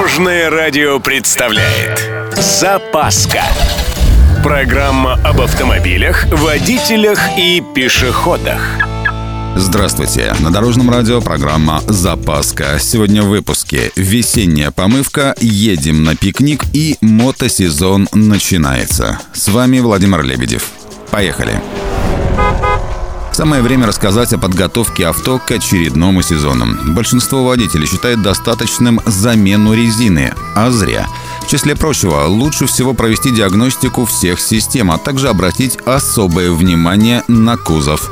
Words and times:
Дорожное 0.00 0.48
радио 0.48 0.98
представляет 0.98 2.08
Запаска 2.34 3.42
Программа 4.42 5.20
об 5.22 5.42
автомобилях, 5.42 6.24
водителях 6.32 7.20
и 7.36 7.62
пешеходах 7.74 8.62
Здравствуйте! 9.56 10.32
На 10.40 10.50
Дорожном 10.50 10.88
радио 10.88 11.20
программа 11.20 11.82
«Запаска». 11.86 12.78
Сегодня 12.80 13.22
в 13.22 13.28
выпуске 13.28 13.92
«Весенняя 13.94 14.70
помывка», 14.70 15.34
«Едем 15.38 16.02
на 16.02 16.16
пикник» 16.16 16.64
и 16.72 16.96
«Мотосезон 17.02 18.08
начинается». 18.14 19.20
С 19.34 19.48
вами 19.48 19.80
Владимир 19.80 20.22
Лебедев. 20.22 20.70
Поехали! 21.10 21.60
Самое 23.32 23.62
время 23.62 23.86
рассказать 23.86 24.32
о 24.32 24.38
подготовке 24.38 25.06
авто 25.06 25.38
к 25.38 25.50
очередному 25.50 26.22
сезону. 26.22 26.66
Большинство 26.92 27.44
водителей 27.44 27.86
считает 27.86 28.22
достаточным 28.22 29.00
замену 29.06 29.72
резины, 29.72 30.34
а 30.54 30.70
зря. 30.70 31.06
В 31.42 31.46
числе 31.48 31.74
прочего, 31.74 32.26
лучше 32.26 32.66
всего 32.66 32.92
провести 32.92 33.30
диагностику 33.30 34.04
всех 34.04 34.40
систем, 34.40 34.90
а 34.90 34.98
также 34.98 35.28
обратить 35.28 35.78
особое 35.86 36.52
внимание 36.52 37.22
на 37.28 37.56
кузов. 37.56 38.10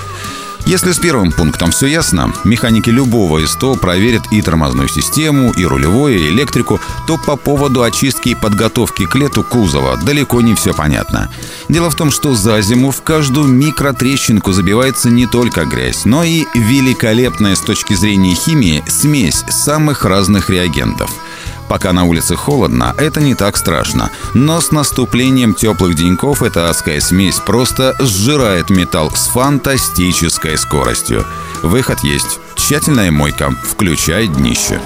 Если 0.69 0.93
с 0.93 0.99
первым 0.99 1.33
пунктом 1.33 1.71
все 1.71 1.87
ясно, 1.87 2.31
механики 2.45 2.91
любого 2.91 3.41
СТО 3.47 3.75
проверят 3.77 4.25
и 4.31 4.43
тормозную 4.43 4.87
систему, 4.87 5.51
и 5.51 5.65
рулевое, 5.65 6.19
и 6.19 6.29
электрику, 6.29 6.79
то 7.07 7.17
по 7.17 7.37
поводу 7.37 7.83
очистки 7.83 8.29
и 8.29 8.35
подготовки 8.35 9.07
к 9.07 9.15
лету 9.15 9.43
кузова 9.43 9.97
далеко 9.97 10.43
не 10.43 10.55
все 10.55 10.75
понятно. 10.75 11.31
Дело 11.71 11.89
в 11.89 11.95
том, 11.95 12.11
что 12.11 12.35
за 12.35 12.61
зиму 12.61 12.91
в 12.91 13.01
каждую 13.01 13.49
микротрещинку 13.49 14.53
забивается 14.53 15.09
не 15.09 15.27
только 15.27 15.65
грязь, 15.65 16.05
но 16.05 16.23
и 16.23 16.45
великолепная 16.55 17.55
с 17.55 17.61
точки 17.61 17.95
зрения 17.95 18.35
химии 18.35 18.85
смесь 18.87 19.45
самых 19.49 20.05
разных 20.05 20.51
реагентов– 20.51 21.11
Пока 21.69 21.93
на 21.93 22.05
улице 22.05 22.35
холодно, 22.35 22.95
это 22.99 23.21
не 23.21 23.35
так 23.35 23.57
страшно. 23.57 24.11
Но 24.35 24.61
с 24.61 24.71
наступлением 24.73 25.55
теплых 25.55 25.95
деньков 25.95 26.43
эта 26.43 26.71
адская 26.71 27.01
смесь 27.01 27.37
просто 27.37 27.95
сжирает 28.01 28.71
металл 28.71 29.11
с 29.11 29.29
фантастической 29.29 30.57
скоростью. 30.57 31.27
Выход 31.63 32.01
есть. 32.01 32.39
Тщательная 32.57 33.11
мойка. 33.11 33.51
Включай 33.65 34.27
днище. 34.27 34.81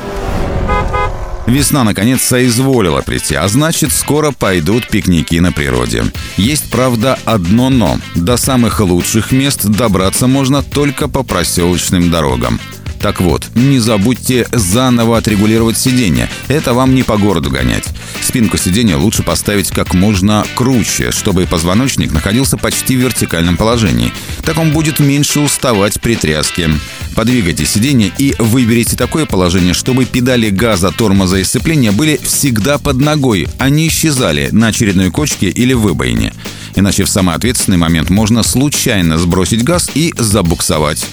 Весна 1.47 1.85
наконец 1.85 2.23
соизволила 2.23 3.03
прийти, 3.03 3.35
а 3.35 3.47
значит 3.49 3.93
скоро 3.93 4.31
пойдут 4.31 4.89
пикники 4.89 5.39
на 5.41 5.53
природе. 5.53 6.05
Есть, 6.37 6.71
правда, 6.71 7.19
одно 7.25 7.69
«но». 7.69 7.99
До 8.15 8.37
самых 8.37 8.81
лучших 8.81 9.33
мест 9.33 9.65
добраться 9.65 10.27
можно 10.27 10.63
только 10.63 11.09
по 11.09 11.25
проселочным 11.25 12.11
дорогам. 12.11 12.61
Так 13.03 13.21
вот, 13.21 13.49
не 13.57 13.81
забудьте 13.81 14.47
заново 14.53 15.19
отрегулировать 15.19 15.77
сиденье. 15.77 16.31
Это 16.47 16.73
вам 16.73 16.95
не 16.95 17.03
по 17.03 17.17
городу 17.17 17.51
гонять. 17.51 17.89
Спинку 18.23 18.57
сиденья 18.57 18.97
лучше 18.97 19.25
поставить 19.25 19.71
как 19.71 19.93
можно 19.93 20.47
круче, 20.55 21.11
чтобы 21.11 21.47
позвоночник 21.47 22.13
находился 22.13 22.57
почти 22.57 22.97
в 22.97 23.01
вертикальном 23.01 23.57
положении. 23.57 24.13
Так 24.45 24.57
он 24.57 24.71
будет 24.71 25.01
меньше 25.01 25.41
уставать 25.41 26.01
при 26.01 26.15
тряске. 26.15 26.71
Подвигайте 27.17 27.67
сиденье 27.67 28.13
и 28.19 28.37
выберите 28.39 28.97
такое 28.97 29.27
положение, 29.27 29.75
чтобы 29.75 30.05
педали 30.05 30.51
газа, 30.51 30.93
тормоза 30.93 31.39
и 31.39 31.45
сцепления 31.45 31.91
были 31.91 32.21
всегда 32.23 32.79
под 32.79 32.99
ногой, 32.99 33.49
а 33.59 33.69
не 33.69 33.89
исчезали 33.89 34.51
на 34.53 34.69
очередной 34.69 35.11
кочке 35.11 35.49
или 35.49 35.73
выбоине. 35.73 36.33
Иначе 36.77 37.03
в 37.03 37.09
самый 37.09 37.35
ответственный 37.35 37.79
момент 37.79 38.11
можно 38.11 38.45
случайно 38.45 39.19
сбросить 39.19 39.65
газ 39.65 39.91
и 39.93 40.15
забуксовать. 40.17 41.05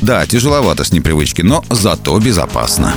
Да, 0.00 0.26
тяжеловато 0.26 0.84
с 0.84 0.92
непривычки, 0.92 1.42
но 1.42 1.64
зато 1.70 2.18
безопасно. 2.18 2.94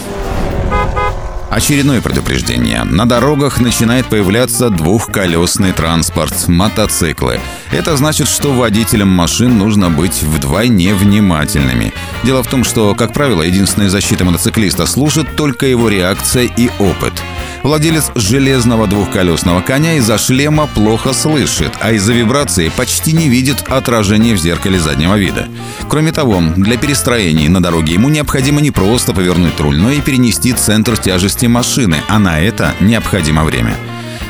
Очередное 1.49 1.99
предупреждение. 1.99 2.85
На 2.85 3.05
дорогах 3.05 3.59
начинает 3.59 4.05
появляться 4.05 4.69
двухколесный 4.69 5.73
транспорт– 5.73 6.33
мотоциклы. 6.47 7.41
Это 7.71 7.97
значит, 7.97 8.29
что 8.29 8.53
водителям 8.53 9.09
машин 9.09 9.57
нужно 9.57 9.89
быть 9.89 10.23
вдвойне 10.23 10.93
внимательными. 10.93 11.93
Дело 12.23 12.41
в 12.41 12.47
том, 12.47 12.63
что, 12.63 12.95
как 12.95 13.11
правило, 13.13 13.41
единственная 13.41 13.89
защита 13.89 14.23
мотоциклиста 14.23 14.85
служит 14.85 15.35
только 15.35 15.65
его 15.65 15.89
реакция 15.89 16.43
и 16.45 16.69
опыт– 16.79 17.13
Владелец 17.63 18.11
железного 18.15 18.87
двухколесного 18.87 19.61
коня 19.61 19.95
из-за 19.95 20.17
шлема 20.17 20.67
плохо 20.67 21.13
слышит, 21.13 21.71
а 21.79 21.91
из-за 21.91 22.13
вибрации 22.13 22.71
почти 22.75 23.13
не 23.13 23.29
видит 23.29 23.63
отражение 23.67 24.35
в 24.35 24.39
зеркале 24.39 24.79
заднего 24.79 25.15
вида. 25.15 25.47
Кроме 25.87 26.11
того, 26.11 26.41
для 26.57 26.77
перестроений 26.77 27.47
на 27.49 27.61
дороге 27.61 27.93
ему 27.93 28.09
необходимо 28.09 28.61
не 28.61 28.71
просто 28.71 29.13
повернуть 29.13 29.59
руль, 29.59 29.77
но 29.77 29.91
и 29.91 30.01
перенести 30.01 30.53
центр 30.53 30.97
тяжести 30.97 31.45
машины, 31.45 31.97
а 32.07 32.17
на 32.17 32.39
это 32.39 32.73
необходимо 32.79 33.43
время. 33.43 33.75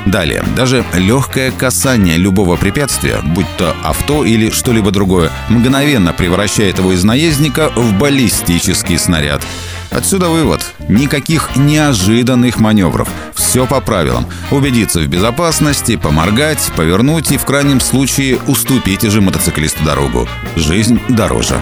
Далее, 0.06 0.44
даже 0.56 0.84
легкое 0.96 1.52
касание 1.52 2.18
любого 2.18 2.56
препятствия, 2.56 3.20
будь 3.24 3.46
то 3.58 3.76
авто 3.84 4.26
или 4.26 4.50
что-либо 4.50 4.92
другое, 4.92 5.32
мгновенно 5.50 6.12
превращает 6.12 6.80
его 6.80 6.92
из 6.92 7.04
наездника 7.04 7.70
в 7.76 7.98
баллистический 7.98 8.98
снаряд. 8.98 9.42
Отсюда 9.92 10.30
вывод. 10.30 10.62
Никаких 10.88 11.56
неожиданных 11.56 12.60
маневров. 12.60 13.10
Все 13.36 13.68
по 13.68 13.82
правилам. 13.82 14.26
Убедиться 14.50 15.02
в 15.02 15.08
безопасности, 15.08 15.98
поморгать, 15.98 16.72
повернуть 16.78 17.32
и 17.32 17.38
в 17.38 17.44
крайнем 17.44 17.82
случае 17.82 18.40
уступите 18.48 19.10
же 19.10 19.22
мотоциклисту 19.22 19.84
дорогу. 19.84 20.28
Жизнь 20.56 21.00
дороже. 21.10 21.62